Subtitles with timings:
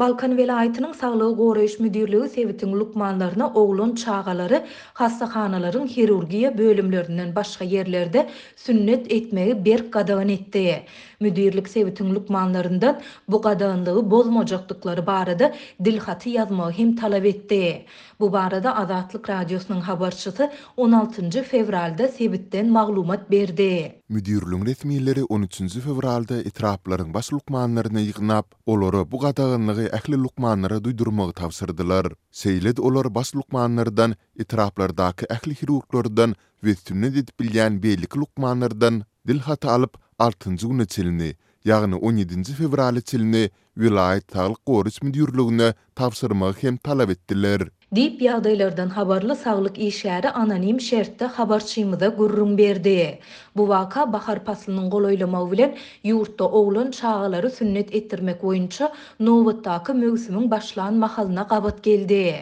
[0.00, 9.12] Balkan velayetinin sağlığı Goreş Müdürlüğü sevitin lukmanlarına oğlun çağaları hastahanaların hirurgiya bölümlerinden başka yerlerde sünnet
[9.12, 10.82] etmeyi berk gadağın etdi.
[11.20, 15.52] Müdürlük sevitin lukmanlarından bu gadağınlığı bozmacaklıkları barada
[16.06, 17.84] hatı yazmağı hem talep etdi.
[18.20, 21.42] Bu barada Azatlık Radyosu'nun habarçısı 16.
[21.42, 23.99] fevralda sevitten maglumat berdi.
[24.14, 32.06] müdürlüğün resmileri 13-nji fevralda itraplaryň baş lukmanlaryny ýygnap, olara bu gadagynlygy ähli lukmanlara duýdurmagy tavsırdılar.
[32.40, 40.66] Seyled olar baş lukmanlardan itraplardaky ähli hirurglardan we sünnet edip lukmanlardan dil hata alyp 6-njy
[40.70, 41.30] güne
[41.70, 47.60] ýagny 17-nji fevrali çelini vilayet taýlyk gorus müdürlügine tapşyrmagy hem talap etdiler.
[47.96, 53.18] Dib yadaylardan habarli sağlik ishgari ananim shertte habarchimida gurrun berdi.
[53.58, 58.84] Bu vaka, Bakar Paslinin qoloylama u bilen yurtta oğlun chağaları sünnet ettirmek oyunchi
[59.20, 62.34] Novotdaki mögüsümün başlan mahalina qabat geldi.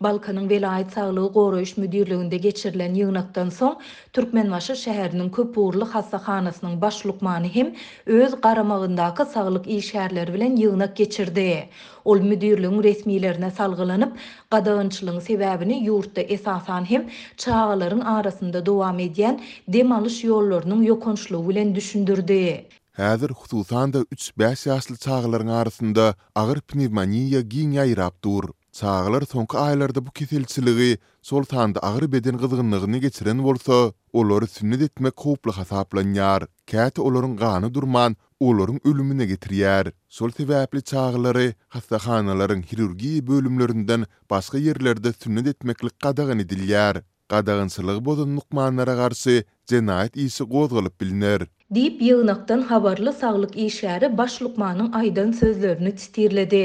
[0.00, 3.76] Balkanın velayit sağlığı qoruyush müdirliginde geçirilen yignaqtan son,
[4.12, 7.74] Turkmen vashi shaharinin kuburlu khasakhanasinin bashlukmani hem
[8.06, 11.68] öz qaramağindaki sağlik ishgari bilen yignaq geçirdi.
[12.06, 14.12] ol müdürlüğün resmilerine salgılanıp
[14.50, 22.66] qadağınçılığın sebebini yurtta esasan hem çağların arasında devam ediyen demalış yollarının yokonçluğu ile düşündürdü.
[23.02, 28.44] Häzir hususan da 3-5 ýaşly çağların arasında ağır pnevmaniye giň yayırap dur.
[28.72, 35.16] Çağlar sonka aylarda bu kesilçiliği sol da ağır beden kızgınlığını geçiren olsa, olary sünnet etmek
[35.16, 36.42] kovuplu hasaplanyar.
[36.70, 39.88] Kati olaryň gani durman, olaryň ölümüne getirýär.
[40.16, 47.00] Sol täbäpli çağlary hastahanalaryň hirurgiýa bölümlerinden başga ýerlerde sünnet etmeklik gadagyny edilýär.
[47.28, 51.46] Gadagynçylyk bozun nukmanlara garşy jenayet isi gozgalyp bilinär.
[51.74, 56.60] Dip yığınaqdan havarlı sağlık işəri Başlukmanın aydan sözlərini titirlədi.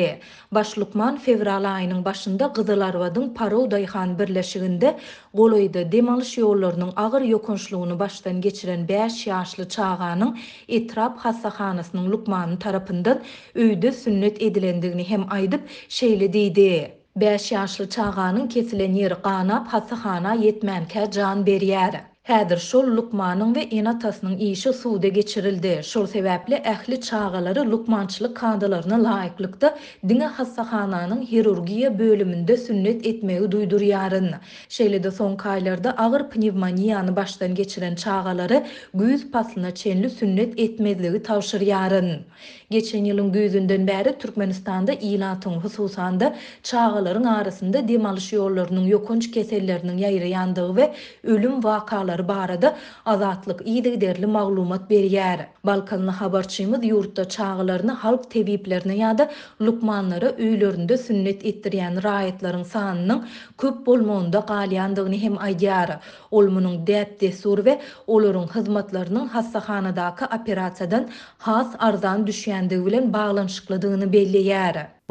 [0.57, 4.91] Başlıqman fevral ayının başında Qızılarvadın Parol Dayxan birləşiğində
[5.39, 10.37] Qoloyda demalış yollarının ağır yokunşluğunu baştan geçirən 5 yaşlı çağanın
[10.67, 13.19] etrap hassahanasının lukmanın tarapından
[13.55, 16.91] öydü sünnet edilendigini hem aydıp şeyli deydi.
[17.17, 22.05] 5 yaşlı çağanın kesilen yeri qanab hassahana yetmənkə can beriyyəri.
[22.31, 25.79] Ädir şol Lukmanın we inatasynyň iýişi suwda geçirildi.
[25.83, 29.71] Şol sebäpli ähli çağalary Lukmançylyk kandalaryna laýyklykda
[30.09, 34.27] diňe hassahananyň hirurgiýa bölüminde sünnet etmegi duýdurýaryn.
[34.69, 38.61] Şeýle de soň kaýlarda agyr pnevmoniýany başdan geçiren çağalary
[38.95, 42.13] güýz paslyna çenli sünnet etmezligi tawşyrýaryn.
[42.77, 50.91] Geçen ýylyň güýzünden bäri Türkmenistanda hususan hususanda çağalaryň arasynda demalyş ýollarynyň ýokunç keselleriniň ýaýryýandygy we
[51.23, 52.73] ölüm wakalary barada
[53.05, 55.43] azatlyk iýdi derli maglumat berýär.
[55.65, 59.27] Balkanly habarçymyz ýurtda çağılaryny halk täbiplerine ýa-da
[59.61, 63.23] lukmanlary öýlerinde sünnet etdirýän raýatlaryň sanynyň
[63.63, 65.95] köp bolmagynda galyandygyny hem aýdýar.
[66.31, 67.77] Ol munyň dert desur we
[68.07, 71.09] olaryň hyzmatlarynyň hassahanadaky operasiýadan
[71.47, 74.41] has arzan düşýändigi bilen baglanyşykladygyny belli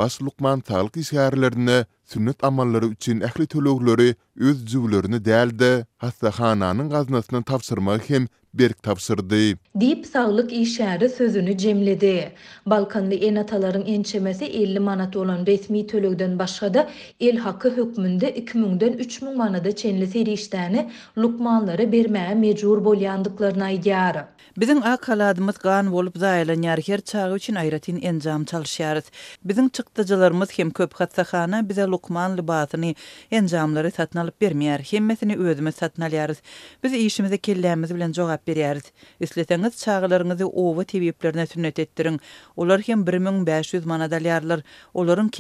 [0.00, 1.74] bas luqman talq isgarlarini
[2.12, 4.08] sünnet amallari üçin ähli töleglöri
[4.50, 5.70] öz züwlerini dälde,
[6.04, 8.24] Hassa xananyň gaznasyny tapşyrmak hem
[8.54, 9.56] berk tapsyrdy.
[9.80, 12.32] Dip saglyk işäri sözünü jemledi.
[12.66, 13.36] Balkanly en
[13.86, 16.90] ençemesi 50 manat bolan resmi tölegden başga da
[17.20, 20.88] el haqqy hökmünde 2000-den 3000 manada çenli serişdäni
[21.18, 24.24] lukmanlara bermäge mejbur bolýandyklaryna aýdýar.
[24.56, 29.02] Bizim akaladymyz gan bolup daýlan her çağı üçin aýratyn enjam çalşýar.
[29.44, 32.94] Bizim çykdyjylarymyz hem köp hatda bize lukman libasyny
[33.30, 34.92] enjamlary satnalyp bermeýär.
[34.96, 36.38] Hemmesini özüme satnalyarys.
[36.84, 38.88] Biz işimize kellämizi bilen jogap cevap bererdi.
[39.20, 42.20] Isleteniz çağılarınızı ova tebeplerine sünnet ettirin.
[42.56, 44.62] Olar hem 1500 manadalyarlar, yarlar.
[44.94, 45.30] Oların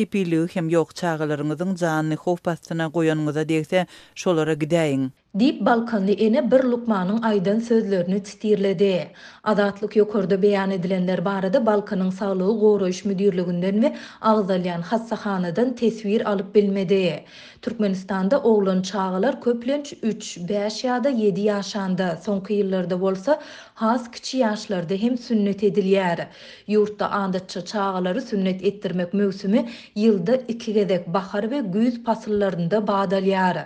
[0.54, 5.12] hem yok çağılarınızın canını hof bastına koyanınıza deyse şolara gideyin.
[5.38, 9.08] Dip Balkanli ene bir lukmanın aydan sözlerini titirledi.
[9.44, 17.24] Adatlık yokurda beyan edilenler barada Balkanın sağlığı Goroş müdürlüğünden ve Ağzalyan Hassahanadan tesvir alıp bilmedi.
[17.62, 23.40] Türkmenistan'da oğlun çağılar köplenç 3, 5 ya da 7 yaşanda son kıyırlarda olsa
[23.74, 26.28] has kiçi yaşlarda hem sünnet ediliyer.
[26.66, 33.56] Yurtta andatça çağıları sünnet ettirmek mevsimi yılda 2 gedek bahar ve güz pasırlarında bağdalyar.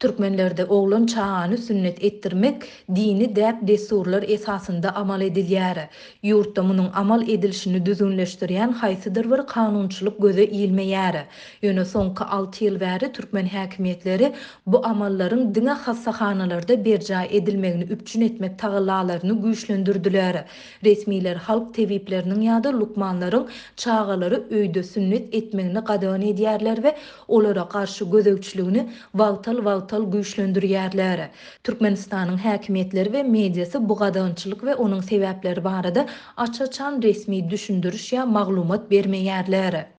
[0.00, 2.62] Türkmenlerde oğlun çağını sünnet ettirmek
[2.94, 5.84] dini dəb desurlar esasında amal edilyəri.
[6.28, 11.22] Yurtda munun amal edilşini düzünləştiriyən xaysıdır var qanunçılıq gözə ilməyəri.
[11.66, 14.30] yönü son 6 yıl vəri Türkmen həkimiyyətləri
[14.74, 20.44] bu amalların dinə xassa xanalarda berca edilməyini übçün etmək tağılalarını güyüşlendürdülərə.
[20.88, 23.46] Resmiler halk teviblərinin yada lukmanların
[23.84, 26.96] çağaları öydə sünnet etməyini qadəni edəni ve
[27.38, 28.88] olara edəni edəni edəni
[29.22, 31.28] valtal-valtal edəni wekilleri,
[31.64, 36.06] Türkmenistan'ın häkimetleri we mediasy bu gadaçylyk we onuň sebäpleri barada
[37.02, 39.92] resmi düşündürüş ýa maglumat bermeýärler.